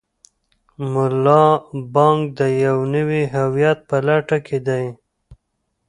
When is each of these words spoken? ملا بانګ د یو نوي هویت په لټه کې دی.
ملا 0.91 1.43
بانګ 1.93 2.19
د 2.37 2.39
یو 2.65 2.77
نوي 2.95 3.23
هویت 3.35 3.79
په 3.89 3.97
لټه 4.07 4.37
کې 4.47 4.57
دی. 4.67 4.85